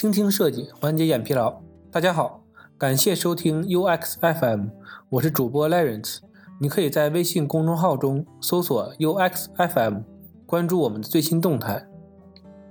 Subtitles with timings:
[0.00, 1.60] 倾听设计，缓解眼疲劳。
[1.92, 2.42] 大家好，
[2.78, 4.68] 感谢收听 UX FM，
[5.10, 6.20] 我是主播 Lawrence。
[6.58, 9.98] 你可以在微信公众号中搜索 UX FM，
[10.46, 11.86] 关注我们的最新动态。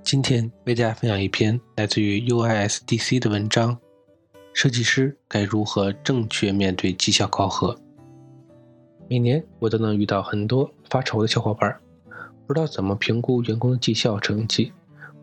[0.02, 3.78] 今天为大家分享一篇来自于 UISDC 的文章：
[4.52, 7.78] 设计师该如何正确面对绩效考核？
[9.08, 11.78] 每年我都能遇到很多发愁的小伙伴，
[12.48, 14.72] 不知道怎么评估员工的绩效成绩。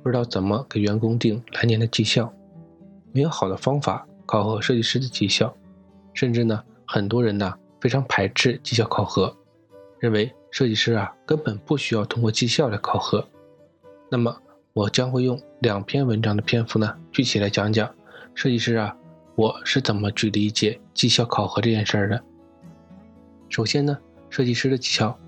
[0.08, 2.34] 不知道怎么给员工定来年的绩效，
[3.12, 5.54] 没有好的方法考核设计师的绩效，
[6.14, 9.36] 甚至呢，很多人呢非常排斥绩效考核，
[10.00, 13.28] 认为设计师啊根本不需要通过绩效来考核。
[14.10, 14.34] 那么，
[14.72, 17.94] 我将会用两篇文章的篇幅呢，具体来讲讲
[18.34, 18.96] 设计师啊
[19.36, 22.24] 我是怎么去理解绩效考核这件事儿的。
[23.50, 23.98] 首先呢，
[24.30, 25.20] 设计师的绩效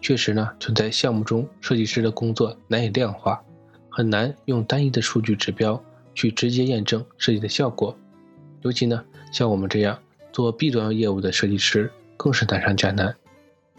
[0.00, 3.42] 确实呢存在项目中设计师的工作难以量化。
[3.92, 5.80] 很难用单一的数据指标
[6.14, 7.94] 去直接验证设计的效果，
[8.62, 9.98] 尤其呢，像我们这样
[10.32, 13.14] 做 B 端业务的设计师更是难上加难。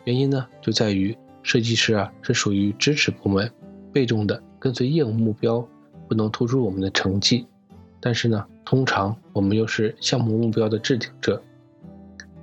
[0.04, 3.52] 原因呢，就在于设计师啊是属于支持部门，
[3.92, 5.68] 被动的跟随业务目标，
[6.08, 7.48] 不能突出我们的成绩。
[8.00, 11.42] 但是呢，通常我们又是项目目标的制定者。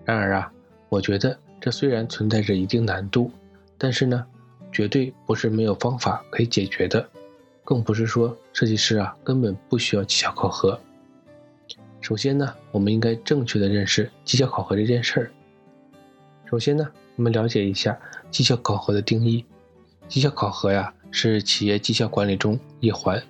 [0.05, 0.53] 然而啊，
[0.89, 3.31] 我觉得这虽然存在着一定难度，
[3.79, 4.27] 但是呢，
[4.73, 7.09] 绝对不是没有方法可以解决的。
[7.65, 10.79] 更不是说设计师啊根本不需要绩效考核。
[12.01, 15.31] 首先呢，我们应该正确的认识绩效考核这件事儿。
[16.47, 17.99] 首先呢，我们了解一下
[18.31, 19.45] 绩效考核的定义。
[20.09, 23.23] 绩效考核呀是企业绩效管理中一环，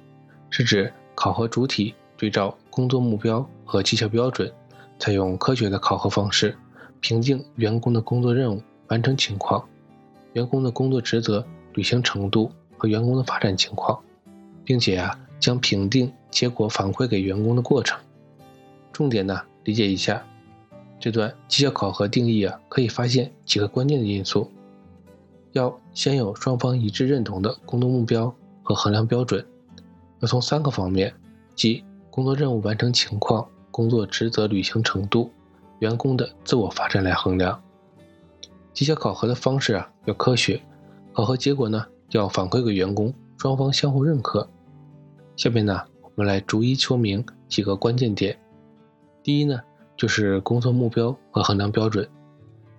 [0.49, 4.51] 是指考核主体对照工作目标和绩效标准，
[4.99, 6.57] 采用科学的考核方式，
[7.01, 9.69] 评定员工的工作任务完成情况、
[10.33, 14.01] 员工的工作职责履行程度和员工的发展情况。
[14.71, 17.99] 并且啊，将评定结果反馈给员工的过程。
[18.93, 20.25] 重点呢，理解一下
[21.01, 24.49] 这段绩效考核定义啊，可以发现几个关键的因素：
[25.51, 28.33] 要先有双方一致认同的工作目标
[28.63, 29.43] 和衡量标准；
[30.21, 31.13] 要从三个方面，
[31.57, 35.33] 即工作任务完成情况、工作职责履行程度、
[35.81, 37.61] 员工的自我发展来衡量。
[38.73, 40.63] 绩效考核的方式啊，要科学，
[41.13, 44.49] 考核结果呢，要反馈给员工，双方相互认可。
[45.41, 48.39] 下面呢，我们来逐一说明几个关键点。
[49.23, 49.59] 第一呢，
[49.97, 52.07] 就是工作目标和衡量标准。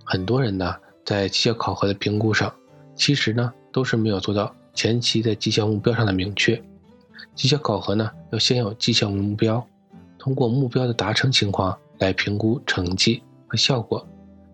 [0.05, 2.53] 很多人呢，在绩效考核的评估上，
[2.93, 6.63] 其实呢，都是没有做到前期在绩效目标上的明确。
[7.33, 9.67] 绩效考核呢，要先有绩效目标，
[10.19, 14.07] 通过目标的达成情况来评估成绩和效果，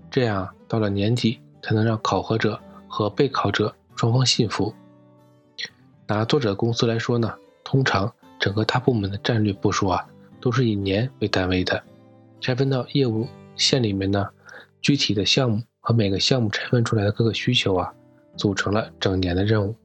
[0.10, 2.58] 这样到了年底才能让考核者
[2.88, 4.74] 和被考者双方信服。
[6.08, 7.34] 拿作者公司来说呢。
[7.68, 10.08] 通常，整个大部门的战略部署啊，
[10.40, 11.84] 都是以年为单位的，
[12.40, 14.26] 拆分到业务线里面呢，
[14.82, 17.94] 具体的项目和每个项目拆分出来的各个需求啊，
[18.38, 19.76] 组成了整年的任务。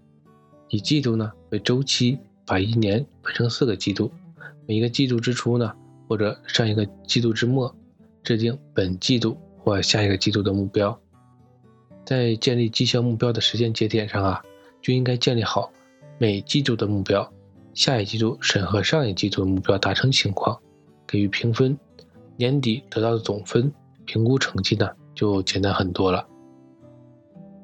[0.68, 2.16] 以季度呢为周期，
[2.46, 4.12] 把一年分成四个季度，
[4.64, 5.74] 每一个季度之初呢，
[6.06, 7.74] 或者上一个季度之末，
[8.22, 10.96] 制定本季度或下一个季度的目标。
[12.04, 14.40] 在建立绩效目标的时间节点上啊，
[14.80, 15.72] 就应该建立好
[16.18, 17.28] 每季度的目标。
[17.74, 20.58] 下一季度审核上一季度的目标达成情况，
[21.06, 21.78] 给予评分，
[22.36, 23.72] 年底得到的总分
[24.04, 26.26] 评估成绩呢就简单很多了。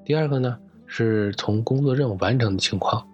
[0.04, 3.06] 第二个呢是从工作任务完成的情况、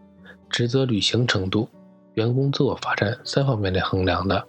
[0.49, 1.69] 职责履行程度、
[2.15, 4.47] 员工自我发展三方面来衡量的。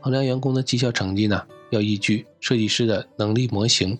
[0.00, 1.40] 衡量员工的绩效成绩呢，
[1.70, 3.96] 要依据设计师的能力模型，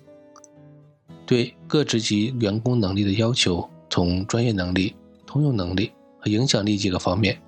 [1.24, 5.92] 对各职级员工能力的要求，从专业能力、通用能力。
[6.26, 7.40] 影响力几个方面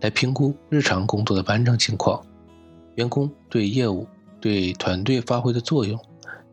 [0.00, 2.24] 来评估日常工作的完成情况，
[2.94, 4.06] 员工对业务、
[4.40, 5.98] 对团队发挥的作用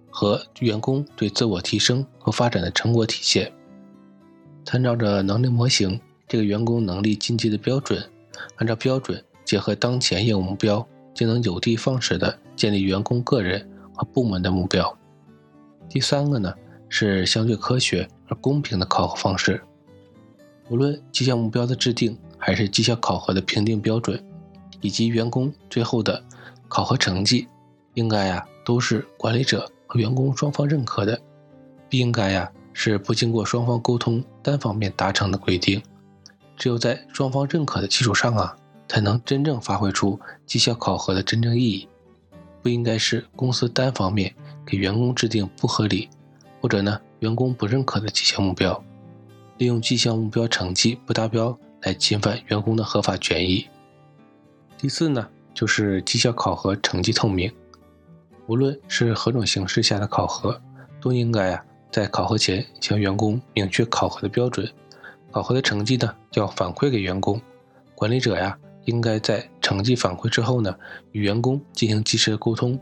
[0.10, 3.52] 和员工对自我提升和发展的成果体现。
[4.66, 8.02] 参照着能力模型，这个员工能力进阶的标准，
[8.56, 14.98] 按照标准结合当前业务目标，就能有的放矢的建立员工个人和部门的目标。
[15.90, 16.54] 第三个呢
[16.88, 19.62] 是相对科学而公平的考核方式。
[20.69, 24.24] 无论绩效目标的制定，还是绩效考核的评定标准，
[24.81, 26.24] 以及员工最后的
[26.68, 27.48] 考核成绩，
[27.94, 31.19] 应该呀都是管理者和员工双方认可的，
[31.89, 35.81] 不应该呀是不经过双方沟通单方面达成的规定。
[36.56, 38.56] 只有在双方认可的基础上啊，
[38.88, 41.88] 才能真正发挥出绩效考核的真正意义。
[42.62, 44.33] 不应该是公司单方面
[44.66, 46.09] 给员工制定不合理，
[46.62, 48.81] 或者呢员工不认可的绩效目标。
[49.58, 53.68] 利用绩效目标成绩不达标来侵犯员工的合法权益。
[54.78, 57.52] 第四呢，就是绩效考核成绩透明。
[58.48, 60.62] 无论是何种形式下的考核，
[61.00, 64.70] 都应该啊在考核前向员工明确考核的标准，
[65.32, 67.40] 考核的成绩呢要反馈给员工。
[67.96, 70.76] 管理者呀应该在成绩反馈之后呢，
[71.14, 72.78] 与员工进行及时的沟通，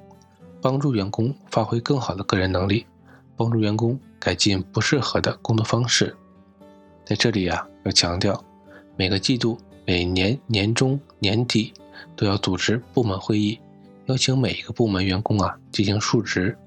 [0.62, 2.88] 帮助员工发挥更好的个人能力，
[3.36, 6.16] 帮助员工改进不适合的工作方式。
[7.06, 8.44] 在这里呀要强调，
[8.96, 11.74] 每个季度、每年年中、年底
[12.16, 13.60] 都要组织部门会议。
[14.08, 16.58] 邀请每一个部门员工啊进行述职，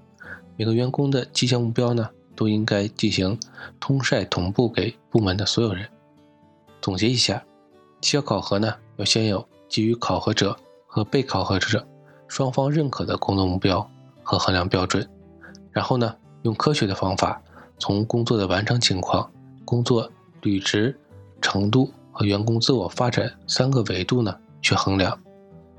[0.57, 3.39] 每个员工的绩效目标呢都应该进行
[3.81, 5.87] 通晒同步给部门的所有人。
[6.81, 7.45] 总结一下，
[8.01, 11.87] 绩效考核呢要先有基于考核者和被考核者
[12.29, 13.89] 双方认可的工作目标
[14.23, 15.07] 和衡量标准，
[15.71, 17.43] 然后呢用科学的方法
[17.79, 19.31] 从工作的完成情况、
[19.65, 20.11] 工作
[20.45, 20.97] 履职
[21.41, 25.19] 程度和员工自我发展三个维度呢去衡量，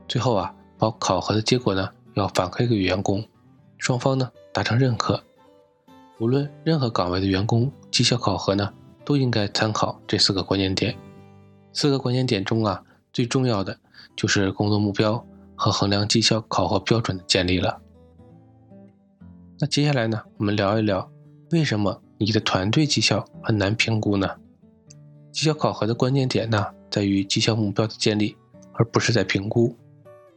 [0.09, 0.53] 最后啊。
[0.77, 3.25] 把考核的结果呢，要反馈给员工，
[3.77, 5.23] 双方呢达成认可。
[6.19, 8.73] 无论任何岗位的员工绩效考核呢，
[9.05, 10.93] 都应该参考这四个关键点。
[11.71, 12.83] 四个关键点中啊，
[13.13, 13.77] 最重要的
[14.17, 15.25] 就是工作目标
[15.55, 17.81] 和衡量绩效考核标准的建立了。
[19.57, 21.09] 那接下来呢，我们聊一聊
[21.51, 24.29] 为什么你的团队绩效很难评估呢？
[25.35, 28.37] 绩效考核的关键点呢，在于绩效目标的建立，
[28.71, 29.75] 而不是在评估。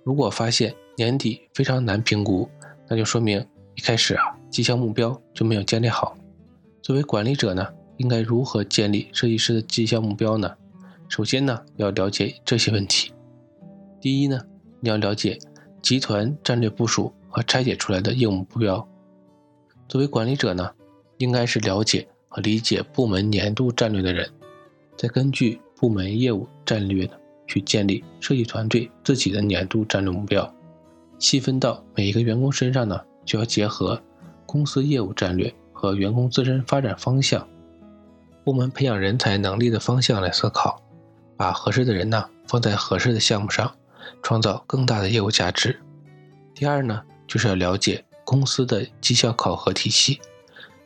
[0.03, 2.51] 如果发现年底非常难评估，
[2.89, 3.39] 那就说明
[3.77, 6.17] 一开始啊绩效目标就没有建立好。
[6.83, 7.65] 作为管理者呢，
[7.99, 10.53] 应该如何建立设计师的绩效目标呢？
[11.09, 13.13] 首先呢，要了解这些问题。
[14.01, 14.41] 第一呢，
[14.81, 15.39] 你要了解
[15.81, 18.85] 集团战略部署和拆解出来的业务目标。
[19.87, 20.73] 作为管理者呢，
[21.19, 24.29] 应该是了解和理解部门年度战略的人，
[24.99, 27.13] 再根据部门业务战略呢。
[27.51, 30.55] 去建立设计团队自己的年度战略目标，
[31.19, 33.99] 细分到每一个员工身上呢，就要结合
[34.45, 37.49] 公司业务战略和员工自身发展方向、
[38.45, 40.79] 部门培养人才能力的方向来思考，
[41.39, 43.75] 把合适的人呢放在合适的项目上，
[44.23, 45.81] 创造更大的业务价值。
[46.55, 50.21] 第二呢，就是要了解公司的绩效考核体系、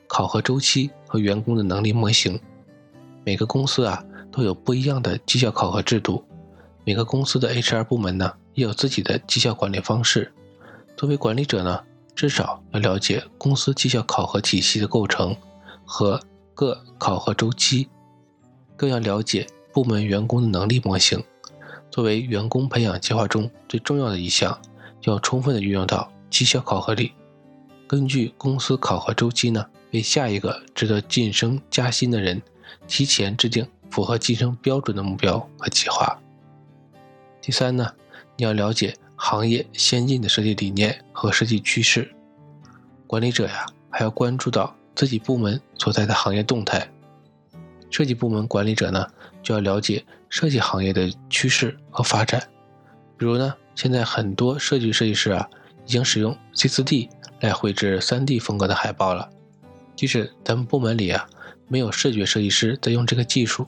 [0.06, 2.38] 考核周期和员工的能力模型。
[3.24, 6.24] 每个公司啊都有不一样的绩效考核制度。
[6.84, 10.32] 每个公司的 HR 部门呢，也有自己的绩效管理方式。
[10.96, 11.82] 作为管理者呢，
[12.14, 15.36] 至少要了解公司绩效考核体系的构成
[15.84, 16.20] 和
[16.54, 17.88] 各考核周期，
[18.76, 21.22] 更要了解部门员工的能力模型。
[21.90, 24.58] 作为员工培养计划中最重要的一项，
[25.02, 27.12] 要充分的运用到绩效考核里。
[27.86, 32.40] 根据公司考核周期呢，为下一个值得晋升加薪的人，
[32.86, 36.18] 提前制定符合晋升标准的目标和计划。
[37.40, 37.92] 第三呢，
[38.36, 42.14] 你要了解行业先进的设计理念和设计趋势。
[43.06, 46.88] 管理者呀，还要关注到自己部门所在的行业动态。
[47.90, 49.06] 设计部门管理者呢，
[49.42, 52.42] 就要了解设计行业的趋势和发展。
[53.18, 55.48] 比如呢，现在很多设计设计师啊，
[55.84, 57.10] 已经使用 C4D
[57.40, 59.28] 来绘制 3D 风格的海报了。
[59.96, 61.26] 即使咱们部门里啊，
[61.68, 63.66] 没有视觉设计师在用这个技术，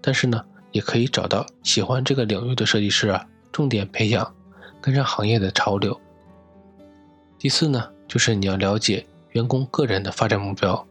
[0.00, 0.44] 但是呢。
[0.72, 4.34] 也可以找到喜欢这个领域的设计师啊，重点培养，
[4.78, 5.98] 跟上行业的潮流。
[7.38, 10.86] 第四呢，就是你要了解员工个人的发展目标。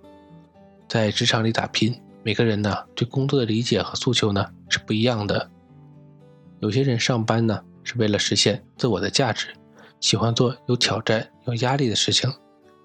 [0.87, 5.47] 在职场里打拼，每个人呢对工作的理解和诉求呢是不一样的。
[6.61, 9.49] 有些人上班呢是为了实现自我的价值，
[9.99, 12.31] 喜欢做有挑战、有压力的事情；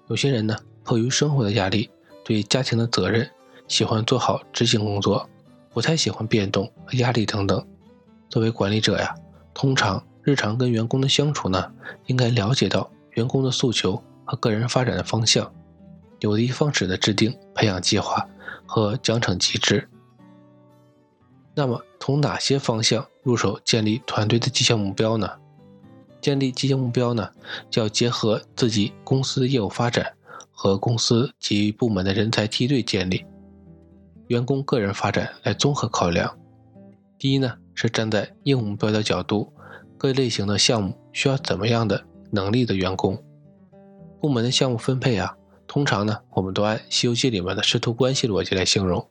[0.07, 1.89] 有些人呢迫于生活的压力，
[2.23, 3.29] 对家庭的责任，
[3.67, 5.27] 喜欢做好执行工作。
[5.73, 7.65] 不太喜欢变动和压力等等。
[8.29, 9.15] 作为管理者呀，
[9.53, 11.71] 通常日常跟员工的相处呢，
[12.07, 15.49] 应该了解到员工的诉求和个人发展的方向，
[16.19, 18.27] 有的放矢的制定培养计划
[18.65, 19.87] 和奖惩机制。
[21.55, 25.29] 那么，从哪些方向入手建立团队的绩效目标呢？
[26.19, 27.29] 建立绩效目标呢，
[27.69, 30.13] 就要结合自己公司的业务发展
[30.61, 33.25] 和公司及部门的人才梯队建立。
[34.27, 36.37] 员工个人发展来综合考量。
[37.17, 39.51] 第一呢，是站在硬目标的角度，
[39.97, 43.17] 各类型的项目需要怎么样的能力的员工？
[44.19, 49.03] 部门的项目分配啊，通常呢，我们都按《西游记》里面的师徒关系逻辑来形容。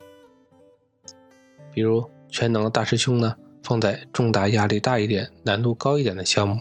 [1.74, 6.58] 比如，全能的大师兄呢，放在重大、压力大一点、难度高一点的项目；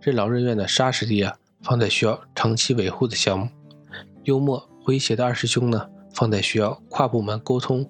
[0.00, 3.46] 任劳任怨的沙师弟啊，放在需要长期维护的项目；
[4.24, 5.88] 幽默诙谐的二师兄呢。
[6.14, 7.84] 放在需要跨部门沟通，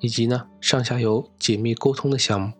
[0.00, 2.52] 以及呢上下游紧密沟通的项目，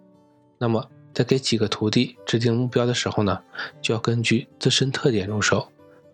[0.59, 3.43] 那么在给几个徒弟制定目标的时候呢，
[3.83, 5.67] 就要根据自身特点入手。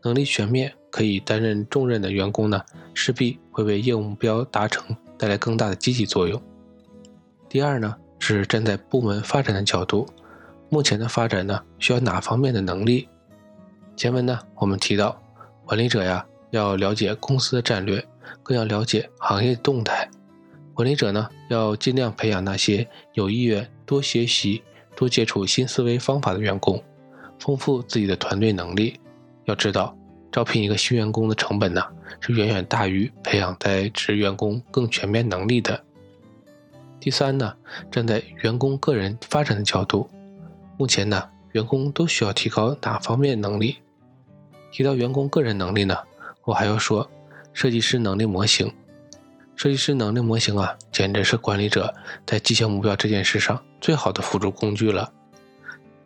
[0.02, 2.62] 能力全面、可以担任重任的员工呢，
[2.94, 6.42] 势必会为业务目标达成带来更大的积极作用。
[7.50, 10.08] 第二呢，是站在部门发展的角度，
[10.70, 13.06] 目前的发展呢，需要哪方面的能力？
[13.96, 15.20] 前文呢，我们提到，
[15.66, 18.06] 管理者呀，要了解公司的战略，
[18.42, 20.08] 更要了解行业动态。
[20.74, 24.62] 管理者呢，要尽量培养那些有意愿多学习、
[24.94, 26.82] 多接触新思维方法的员工，
[27.38, 29.00] 丰富自己的团队能力。
[29.46, 29.96] 要知道，
[30.30, 31.82] 招聘一个新员工的成本呢，
[32.20, 35.82] 是远远大于培养在职员工更全面能力的。
[37.00, 37.56] 第三呢，
[37.90, 40.08] 站在员工个人发展的角度，
[40.76, 43.78] 目前呢，员工都需要提高哪方面能力？
[44.70, 45.96] 提到员工个人能力呢，
[46.44, 47.08] 我还要说，
[47.52, 48.72] 设计师能力模型。
[49.54, 51.94] 设计师能力模型啊，简直是管理者
[52.26, 55.12] 在绩效目标这件事上最好的辅助工具了。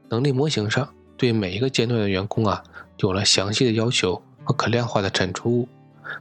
[0.09, 2.63] 能力模型上，对每一个阶段的员工啊。
[2.99, 5.69] 有了详细的要求和可量化的产出物，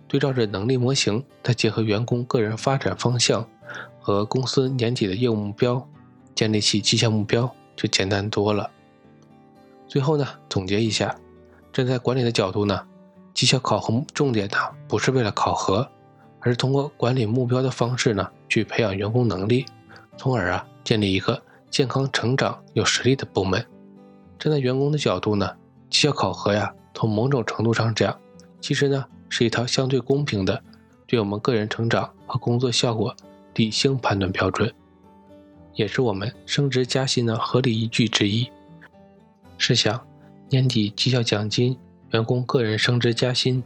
[0.09, 3.47] 对照着能力模型，再结合员工个人发展方向
[4.01, 5.87] 和公司年底的业务目标，
[6.35, 8.69] 建立起绩效目标就简单多了。
[9.87, 11.15] 最后呢，总结一下，
[11.71, 12.85] 站在管理的角度呢，
[13.35, 15.87] 绩效考核重点呢不是为了考核，
[16.39, 19.65] 而是通过管理目标的方式呢去培养员工能力，
[20.17, 21.39] 从而啊建立一个
[21.69, 23.63] 健康成长、有实力的部门。
[24.39, 25.55] 站在员工的角度呢。
[25.87, 28.19] 绩效考核呀，从某种程度上讲，
[28.59, 30.61] 其实呢是一套相对公平的，
[31.05, 33.15] 对我们个人成长和工作效果
[33.53, 34.73] 理性判断标准，
[35.73, 38.49] 也是我们升职加薪的合理依据之一。
[39.57, 40.05] 试想，
[40.49, 41.77] 年底绩效奖金、
[42.15, 43.61] 员工个人升职加薪，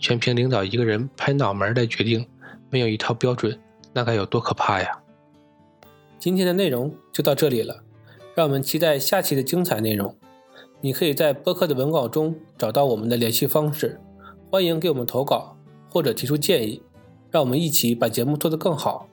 [0.00, 2.26] 全凭领导一个人拍脑门来决定，
[2.68, 3.56] 没有一套标准，
[3.92, 4.98] 那该有多可怕呀！
[6.18, 7.84] 今天的内容就到这里了，
[8.34, 10.16] 让我们期待下期的精彩内容。
[10.80, 14.00] 你可以在播客的文稿中找到我们的联系方式，
[14.50, 15.56] 欢迎给我们投稿
[15.88, 16.82] 或者提出建议，
[17.30, 19.08] 让我们一起把节目做得更好。